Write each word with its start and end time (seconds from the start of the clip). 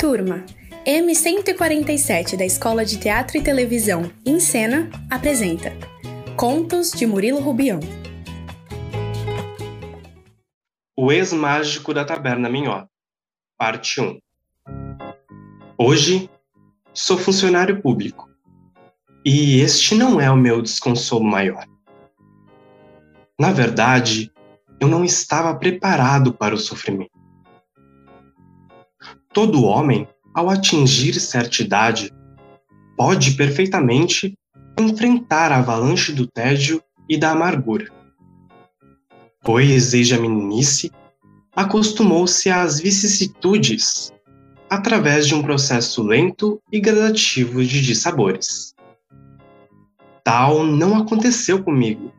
turma! 0.00 0.42
M147 0.86 2.34
da 2.34 2.46
Escola 2.46 2.86
de 2.86 2.98
Teatro 2.98 3.36
e 3.36 3.42
Televisão 3.42 4.10
em 4.24 4.40
Cena 4.40 4.88
apresenta 5.10 5.76
Contos 6.38 6.90
de 6.90 7.04
Murilo 7.04 7.38
Rubião. 7.38 7.80
O 10.96 11.12
ex-mágico 11.12 11.92
da 11.92 12.02
Taberna 12.02 12.48
Minhota, 12.48 12.88
parte 13.58 14.00
1. 14.00 14.18
Hoje 15.76 16.30
sou 16.94 17.18
funcionário 17.18 17.82
público 17.82 18.26
e 19.22 19.60
este 19.60 19.94
não 19.94 20.18
é 20.18 20.30
o 20.30 20.36
meu 20.36 20.62
desconsolo 20.62 21.24
maior. 21.24 21.66
Na 23.38 23.52
verdade, 23.52 24.32
eu 24.80 24.88
não 24.88 25.04
estava 25.04 25.54
preparado 25.54 26.32
para 26.32 26.54
o 26.54 26.58
sofrimento. 26.58 27.19
Todo 29.32 29.64
homem, 29.64 30.08
ao 30.34 30.50
atingir 30.50 31.14
certa 31.20 31.62
idade, 31.62 32.12
pode 32.96 33.32
perfeitamente 33.32 34.36
enfrentar 34.78 35.52
a 35.52 35.58
avalanche 35.58 36.12
do 36.12 36.26
tédio 36.26 36.82
e 37.08 37.16
da 37.16 37.30
amargura. 37.30 37.86
Pois, 39.42 39.92
desde 39.92 40.14
a 40.14 40.20
meninice, 40.20 40.90
acostumou-se 41.54 42.50
às 42.50 42.80
vicissitudes 42.80 44.12
através 44.68 45.26
de 45.26 45.34
um 45.34 45.42
processo 45.42 46.02
lento 46.02 46.60
e 46.72 46.80
gradativo 46.80 47.64
de 47.64 47.80
dissabores. 47.82 48.74
Tal 50.24 50.64
não 50.64 50.96
aconteceu 50.96 51.62
comigo. 51.62 52.12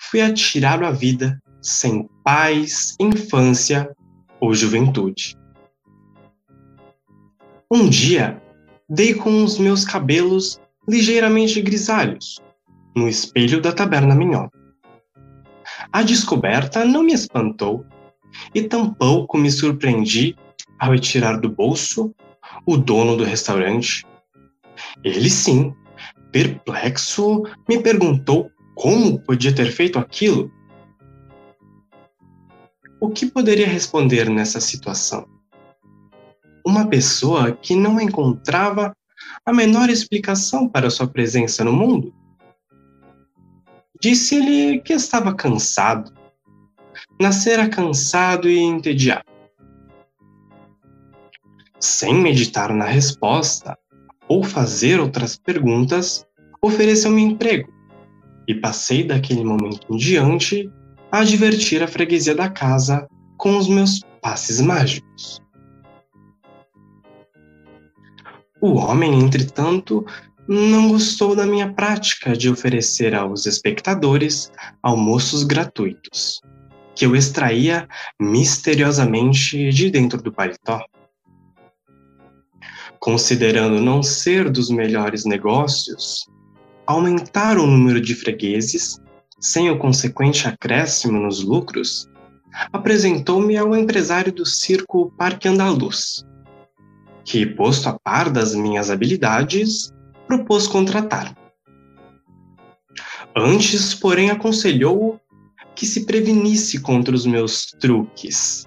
Fui 0.00 0.20
atirado 0.20 0.86
à 0.86 0.92
vida 0.92 1.40
sem 1.60 2.08
paz, 2.24 2.94
infância 3.00 3.90
ou 4.40 4.54
juventude. 4.54 5.36
Um 7.68 7.88
dia, 7.88 8.40
dei 8.88 9.12
com 9.12 9.42
os 9.42 9.58
meus 9.58 9.84
cabelos 9.84 10.60
ligeiramente 10.88 11.60
grisalhos 11.60 12.40
no 12.94 13.08
espelho 13.08 13.60
da 13.60 13.72
taberna 13.72 14.14
minhota. 14.14 14.56
A 15.92 16.04
descoberta 16.04 16.84
não 16.84 17.02
me 17.02 17.12
espantou 17.12 17.84
e 18.54 18.62
tampouco 18.62 19.36
me 19.36 19.50
surpreendi 19.50 20.36
ao 20.78 20.92
retirar 20.92 21.40
do 21.40 21.48
bolso 21.48 22.14
o 22.64 22.76
dono 22.76 23.16
do 23.16 23.24
restaurante. 23.24 24.06
Ele 25.02 25.28
sim, 25.28 25.74
perplexo, 26.30 27.42
me 27.68 27.82
perguntou 27.82 28.48
como 28.76 29.18
podia 29.18 29.52
ter 29.52 29.72
feito 29.72 29.98
aquilo. 29.98 30.52
O 33.00 33.10
que 33.10 33.26
poderia 33.26 33.66
responder 33.66 34.30
nessa 34.30 34.60
situação? 34.60 35.35
Uma 36.66 36.88
pessoa 36.88 37.52
que 37.52 37.76
não 37.76 38.00
encontrava 38.00 38.92
a 39.44 39.52
menor 39.52 39.88
explicação 39.88 40.68
para 40.68 40.90
sua 40.90 41.06
presença 41.06 41.62
no 41.62 41.72
mundo. 41.72 42.12
Disse-lhe 44.02 44.80
que 44.80 44.92
estava 44.92 45.32
cansado. 45.32 46.12
Nascera 47.20 47.68
cansado 47.68 48.48
e 48.48 48.58
entediado. 48.58 49.24
Sem 51.78 52.14
meditar 52.14 52.74
na 52.74 52.84
resposta 52.84 53.78
ou 54.28 54.42
fazer 54.42 54.98
outras 54.98 55.38
perguntas, 55.38 56.26
ofereceu-me 56.60 57.22
emprego 57.22 57.72
e 58.48 58.54
passei 58.54 59.04
daquele 59.04 59.44
momento 59.44 59.86
em 59.88 59.96
diante 59.96 60.68
a 61.12 61.22
divertir 61.22 61.82
a 61.82 61.88
freguesia 61.88 62.34
da 62.34 62.50
casa 62.50 63.06
com 63.36 63.56
os 63.56 63.68
meus 63.68 64.00
passes 64.20 64.60
mágicos. 64.60 65.45
O 68.66 68.78
homem, 68.78 69.20
entretanto, 69.20 70.04
não 70.48 70.88
gostou 70.88 71.36
da 71.36 71.46
minha 71.46 71.72
prática 71.72 72.36
de 72.36 72.50
oferecer 72.50 73.14
aos 73.14 73.46
espectadores 73.46 74.50
almoços 74.82 75.44
gratuitos, 75.44 76.40
que 76.92 77.06
eu 77.06 77.14
extraía 77.14 77.86
misteriosamente 78.20 79.70
de 79.70 79.88
dentro 79.88 80.20
do 80.20 80.32
paletó. 80.32 80.84
Considerando 82.98 83.80
não 83.80 84.02
ser 84.02 84.50
dos 84.50 84.68
melhores 84.68 85.24
negócios, 85.24 86.26
aumentar 86.88 87.58
o 87.58 87.68
número 87.68 88.00
de 88.00 88.16
fregueses, 88.16 89.00
sem 89.38 89.70
o 89.70 89.78
consequente 89.78 90.48
acréscimo 90.48 91.20
nos 91.20 91.40
lucros, 91.40 92.08
apresentou-me 92.72 93.56
ao 93.56 93.76
empresário 93.76 94.32
do 94.32 94.44
circo 94.44 95.12
Parque 95.16 95.46
Andaluz, 95.46 96.26
que, 97.26 97.44
posto 97.44 97.88
a 97.88 97.98
par 97.98 98.30
das 98.30 98.54
minhas 98.54 98.88
habilidades, 98.88 99.92
propôs 100.26 100.66
contratar. 100.68 101.36
Antes, 103.36 103.92
porém, 103.92 104.30
aconselhou 104.30 105.20
que 105.74 105.84
se 105.84 106.06
prevenisse 106.06 106.80
contra 106.80 107.14
os 107.14 107.26
meus 107.26 107.66
truques, 107.66 108.66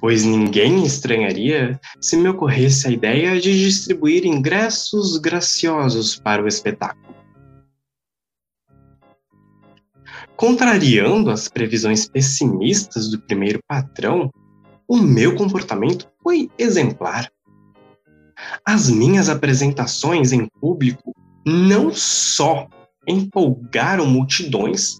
pois 0.00 0.24
ninguém 0.24 0.84
estranharia 0.84 1.78
se 2.00 2.16
me 2.16 2.28
ocorresse 2.28 2.88
a 2.88 2.90
ideia 2.90 3.38
de 3.38 3.58
distribuir 3.58 4.24
ingressos 4.24 5.18
graciosos 5.18 6.16
para 6.16 6.42
o 6.42 6.48
espetáculo. 6.48 7.14
Contrariando 10.36 11.30
as 11.30 11.48
previsões 11.48 12.08
pessimistas 12.08 13.10
do 13.10 13.20
primeiro 13.20 13.60
patrão, 13.68 14.30
o 14.88 14.96
meu 14.96 15.34
comportamento 15.34 16.08
foi 16.22 16.50
exemplar. 16.58 17.30
As 18.64 18.88
minhas 18.88 19.28
apresentações 19.28 20.32
em 20.32 20.46
público 20.60 21.12
não 21.46 21.92
só 21.92 22.68
empolgaram 23.06 24.06
multidões, 24.06 24.98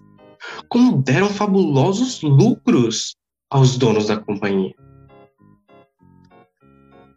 como 0.67 1.01
deram 1.01 1.29
fabulosos 1.29 2.21
lucros 2.21 3.15
aos 3.49 3.77
donos 3.77 4.07
da 4.07 4.17
companhia. 4.17 4.73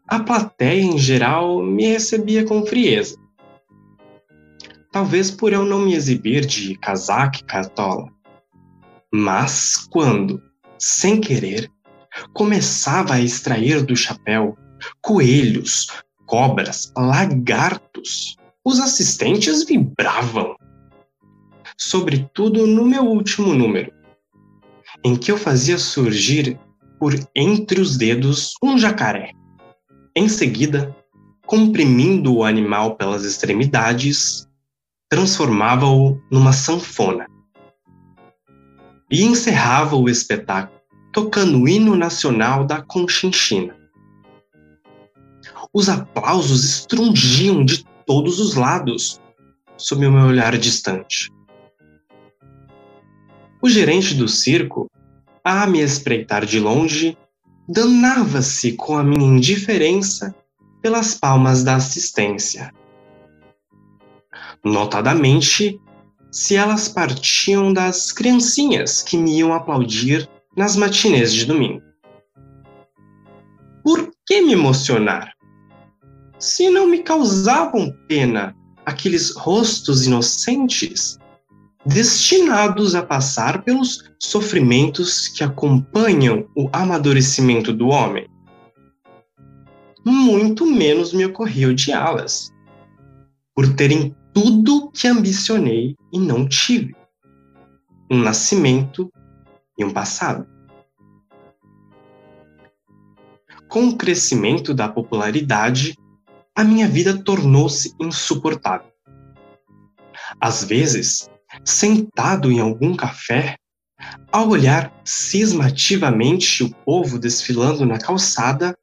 A 0.09 0.21
plateia, 0.21 0.83
em 0.83 0.97
geral, 0.97 1.63
me 1.63 1.89
recebia 1.89 2.45
com 2.45 2.65
frieza. 2.65 3.17
Talvez 4.93 5.31
por 5.31 5.53
eu 5.53 5.65
não 5.65 5.81
me 5.81 5.95
exibir 5.95 6.47
de 6.47 6.79
casaca 6.79 7.41
e 7.41 7.45
cartola. 7.45 8.09
Mas 9.13 9.77
quando, 9.91 10.41
sem 10.79 11.21
querer, 11.21 11.69
começava 12.33 13.15
a 13.15 13.21
extrair 13.21 13.83
do 13.85 13.97
chapéu 13.97 14.57
coelhos, 15.03 15.89
cobras, 16.27 16.93
lagartos. 16.97 18.37
Os 18.65 18.81
assistentes 18.81 19.65
vibravam. 19.65 20.57
Sobretudo 21.79 22.67
no 22.67 22.85
meu 22.85 23.05
último 23.05 23.55
número, 23.55 23.93
em 25.05 25.15
que 25.17 25.31
eu 25.31 25.39
fazia 25.39 25.79
surgir 25.79 26.59
por 26.99 27.15
entre 27.35 27.81
os 27.81 27.97
dedos 27.97 28.55
um 28.63 28.77
jacaré. 28.77 29.33
Em 30.17 30.29
seguida, 30.29 30.95
comprimindo 31.47 32.35
o 32.35 32.45
animal 32.45 32.97
pelas 32.97 33.25
extremidades, 33.25 34.49
transformava-o 35.09 36.21
numa 36.31 36.53
sanfona. 36.53 37.27
E 39.11 39.23
encerrava 39.23 39.95
o 39.95 40.09
espetáculo 40.09 40.77
tocando 41.17 41.63
o 41.63 41.67
hino 41.67 41.97
nacional 41.97 42.63
da 42.67 42.83
Conchinchina. 42.83 43.75
Os 45.79 45.91
aplausos 45.91 46.65
estrungiam 46.65 47.63
de 47.63 47.85
todos 48.07 48.41
os 48.41 48.55
lados, 48.55 49.21
sob 49.77 50.07
o 50.07 50.11
meu 50.11 50.25
olhar 50.25 50.57
distante. 50.57 51.31
O 53.63 53.69
gerente 53.69 54.15
do 54.15 54.27
circo, 54.27 54.91
a 55.45 55.67
me 55.67 55.81
espreitar 55.81 56.47
de 56.47 56.59
longe, 56.59 57.15
danava-se 57.69 58.73
com 58.73 58.97
a 58.97 59.05
minha 59.05 59.37
indiferença 59.37 60.35
pelas 60.81 61.15
palmas 61.15 61.63
da 61.63 61.77
assistência. 61.77 62.73
Notadamente, 64.65 65.79
se 66.33 66.57
elas 66.57 66.89
partiam 66.89 67.71
das 67.71 68.13
criancinhas 68.13 69.03
que 69.03 69.19
me 69.19 69.41
iam 69.41 69.53
aplaudir 69.53 70.27
nas 70.57 70.75
matinês 70.75 71.35
de 71.35 71.45
domingo. 71.45 71.83
Por 73.85 74.11
que 74.25 74.41
me 74.41 74.55
emocionar? 74.55 75.36
Se 76.39 76.69
não 76.71 76.87
me 76.87 77.03
causavam 77.03 77.93
pena 78.07 78.55
aqueles 78.85 79.35
rostos 79.35 80.07
inocentes 80.07 81.19
destinados 81.87 82.95
a 82.95 83.03
passar 83.03 83.63
pelos 83.63 84.11
sofrimentos 84.19 85.29
que 85.29 85.45
acompanham 85.45 86.49
o 86.57 86.69
amadurecimento 86.73 87.73
do 87.73 87.89
homem. 87.89 88.29
Muito 90.05 90.67
menos 90.67 91.13
me 91.13 91.25
ocorreu 91.25 91.71
odiá-las, 91.71 92.53
por 93.55 93.73
terem 93.75 94.15
tudo 94.33 94.91
que 94.91 95.07
ambicionei 95.07 95.97
e 96.13 96.19
não 96.19 96.49
tive: 96.49 96.95
um 98.11 98.19
nascimento 98.19 99.11
e 99.79 99.85
um 99.85 99.91
passado. 99.91 100.47
Com 103.69 103.89
o 103.89 103.97
crescimento 103.97 104.73
da 104.73 104.89
popularidade, 104.89 105.97
a 106.57 106.65
minha 106.65 106.89
vida 106.89 107.23
tornou-se 107.23 107.95
insuportável. 108.01 108.91
Às 110.41 110.65
vezes, 110.65 111.29
sentado 111.63 112.51
em 112.51 112.59
algum 112.59 112.97
café, 112.97 113.57
ao 114.33 114.49
olhar 114.49 114.91
cismativamente 115.05 116.65
o 116.65 116.75
povo 116.85 117.19
desfilando 117.19 117.85
na 117.85 117.99
calçada, 117.99 118.75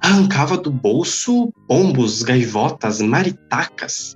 arrancava 0.00 0.58
do 0.58 0.70
bolso 0.70 1.50
pombos, 1.66 2.22
gaivotas, 2.22 3.00
maritacas. 3.00 4.14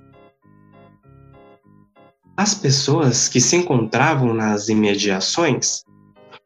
As 2.37 2.53
pessoas 2.53 3.27
que 3.27 3.41
se 3.41 3.55
encontravam 3.55 4.33
nas 4.33 4.69
imediações, 4.69 5.83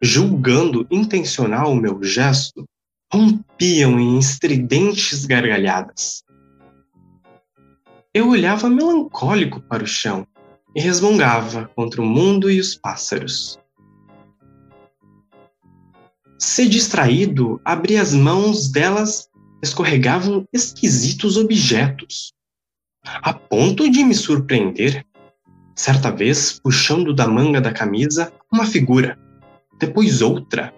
julgando 0.02 0.88
intencional 0.90 1.72
o 1.72 1.76
meu 1.76 2.02
gesto, 2.02 2.66
rompiam 3.14 4.00
em 4.00 4.18
estridentes 4.18 5.24
gargalhadas. 5.24 6.24
Eu 8.12 8.30
olhava 8.30 8.68
melancólico 8.72 9.62
para 9.62 9.84
o 9.84 9.88
chão 9.88 10.26
e 10.76 10.82
resmungava 10.82 11.70
contra 11.76 12.02
o 12.02 12.06
mundo 12.06 12.50
e 12.50 12.60
os 12.60 12.74
pássaros. 12.74 13.60
Se 16.40 16.68
distraído, 16.68 17.62
abri 17.64 17.98
as 17.98 18.16
mãos 18.16 18.72
delas, 18.72 19.30
escorregavam 19.62 20.44
esquisitos 20.52 21.38
objetos, 21.38 22.34
a 23.06 23.32
ponto 23.32 23.92
de 23.92 24.04
me 24.04 24.16
surpreender. 24.16 25.06
Certa 25.76 26.10
vez, 26.10 26.60
puxando 26.60 27.14
da 27.14 27.28
manga 27.28 27.62
da 27.62 27.72
camisa 27.72 28.34
uma 28.52 28.66
figura, 28.66 29.20
depois 29.80 30.20
outra. 30.24 30.74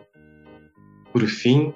Por 1.14 1.26
fim, 1.28 1.74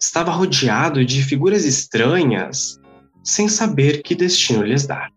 estava 0.00 0.32
rodeado 0.32 1.04
de 1.04 1.22
figuras 1.22 1.64
estranhas, 1.64 2.80
sem 3.22 3.48
saber 3.48 4.02
que 4.02 4.14
destino 4.14 4.62
lhes 4.62 4.86
dar. 4.86 5.12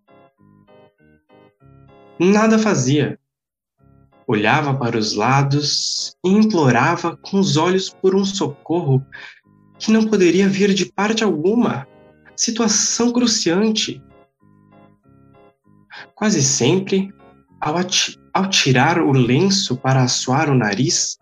Nada 2.19 2.59
fazia. 2.59 3.17
Olhava 4.27 4.73
para 4.73 4.97
os 4.97 5.15
lados 5.15 6.15
e 6.23 6.29
implorava 6.29 7.17
com 7.17 7.39
os 7.39 7.57
olhos 7.57 7.89
por 7.89 8.15
um 8.15 8.25
socorro 8.25 9.05
que 9.79 9.91
não 9.91 10.05
poderia 10.05 10.47
vir 10.47 10.73
de 10.73 10.85
parte 10.85 11.23
alguma. 11.23 11.87
Situação 12.35 13.11
cruciante. 13.11 14.01
Quase 16.15 16.41
sempre, 16.41 17.13
ao, 17.59 17.75
ao 18.33 18.49
tirar 18.49 18.99
o 19.01 19.11
lenço 19.11 19.77
para 19.77 20.03
assoar 20.03 20.49
o 20.49 20.55
nariz, 20.55 21.17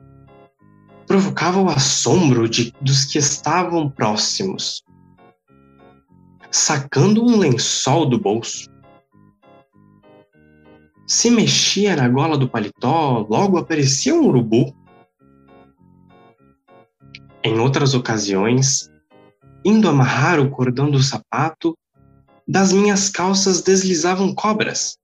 provocava 1.12 1.60
o 1.60 1.68
assombro 1.68 2.48
de, 2.48 2.74
dos 2.80 3.04
que 3.04 3.18
estavam 3.18 3.90
próximos. 3.90 4.82
Sacando 6.50 7.22
um 7.22 7.38
lençol 7.38 8.06
do 8.06 8.18
bolso, 8.18 8.70
se 11.06 11.30
mexia 11.30 11.98
na 11.98 12.08
gola 12.08 12.38
do 12.38 12.48
paletó, 12.48 13.28
logo 13.30 13.58
aparecia 13.58 14.16
um 14.16 14.26
urubu. 14.26 14.74
Em 17.44 17.60
outras 17.60 17.94
ocasiões, 17.94 18.90
indo 19.66 19.90
amarrar 19.90 20.40
o 20.40 20.50
cordão 20.50 20.90
do 20.90 21.04
sapato, 21.04 21.78
das 22.48 22.72
minhas 22.72 23.10
calças 23.10 23.62
deslizavam 23.62 24.34
cobras. 24.34 24.98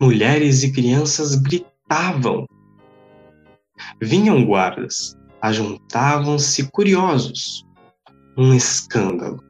Mulheres 0.00 0.62
e 0.62 0.70
crianças 0.70 1.34
gritavam. 1.34 2.46
Vinham 4.00 4.44
guardas, 4.44 5.16
ajuntavam-se 5.40 6.70
curiosos. 6.70 7.64
Um 8.36 8.52
escândalo. 8.54 9.42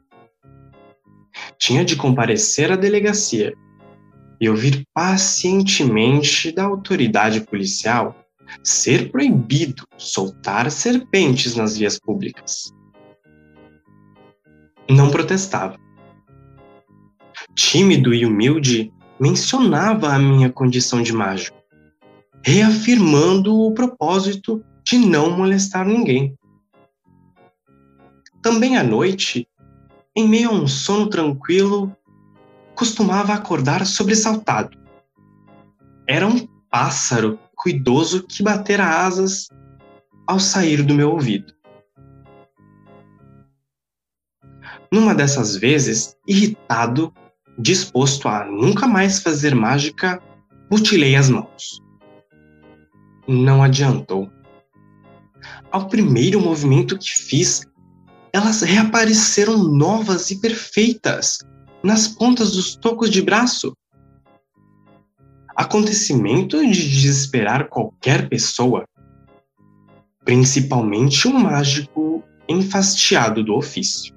Tinha 1.58 1.84
de 1.84 1.96
comparecer 1.96 2.70
à 2.70 2.76
delegacia 2.76 3.54
e 4.40 4.48
ouvir 4.48 4.84
pacientemente 4.92 6.52
da 6.52 6.64
autoridade 6.64 7.40
policial 7.40 8.14
ser 8.62 9.10
proibido 9.10 9.84
soltar 9.96 10.70
serpentes 10.70 11.56
nas 11.56 11.76
vias 11.76 11.98
públicas. 11.98 12.72
Não 14.88 15.10
protestava. 15.10 15.78
Tímido 17.54 18.12
e 18.12 18.26
humilde, 18.26 18.92
mencionava 19.18 20.12
a 20.12 20.18
minha 20.18 20.50
condição 20.50 21.02
de 21.02 21.12
mágico, 21.12 21.56
reafirmando 22.44 23.58
o 23.58 23.72
propósito 23.72 24.62
de 24.84 24.98
não 24.98 25.34
molestar 25.34 25.86
ninguém. 25.86 26.36
Também 28.42 28.76
à 28.76 28.84
noite, 28.84 29.48
em 30.14 30.28
meio 30.28 30.50
a 30.50 30.52
um 30.52 30.66
sono 30.66 31.08
tranquilo, 31.08 31.96
costumava 32.74 33.32
acordar 33.32 33.86
sobressaltado. 33.86 34.76
Era 36.06 36.26
um 36.26 36.46
pássaro 36.70 37.38
cuidoso 37.56 38.24
que 38.24 38.42
batera 38.42 39.06
asas 39.06 39.48
ao 40.26 40.38
sair 40.38 40.82
do 40.82 40.94
meu 40.94 41.12
ouvido. 41.12 41.54
Numa 44.92 45.14
dessas 45.14 45.56
vezes, 45.56 46.14
irritado, 46.28 47.10
disposto 47.58 48.28
a 48.28 48.44
nunca 48.44 48.86
mais 48.86 49.18
fazer 49.18 49.54
mágica, 49.54 50.22
mutilei 50.70 51.16
as 51.16 51.30
mãos. 51.30 51.83
Não 53.26 53.62
adiantou. 53.62 54.30
Ao 55.70 55.88
primeiro 55.88 56.40
movimento 56.40 56.98
que 56.98 57.10
fiz, 57.10 57.66
elas 58.32 58.62
reapareceram 58.62 59.58
novas 59.58 60.30
e 60.30 60.40
perfeitas, 60.40 61.38
nas 61.82 62.08
pontas 62.08 62.52
dos 62.52 62.74
tocos 62.76 63.10
de 63.10 63.22
braço. 63.22 63.76
Acontecimento 65.54 66.60
de 66.60 66.90
desesperar 66.90 67.68
qualquer 67.68 68.28
pessoa, 68.28 68.84
principalmente 70.24 71.28
um 71.28 71.38
mágico 71.38 72.24
enfastiado 72.48 73.44
do 73.44 73.54
ofício. 73.54 74.14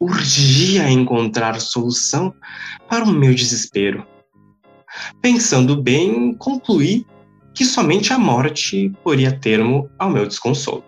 Urgia 0.00 0.88
encontrar 0.88 1.60
solução 1.60 2.32
para 2.88 3.04
o 3.04 3.12
meu 3.12 3.34
desespero. 3.34 4.06
Pensando 5.20 5.82
bem, 5.82 6.34
concluí 6.34 7.04
que 7.58 7.64
somente 7.64 8.12
a 8.12 8.18
morte 8.20 8.92
poria 9.02 9.36
termo 9.36 9.90
ao 9.98 10.08
meu 10.08 10.24
desconsolo. 10.24 10.84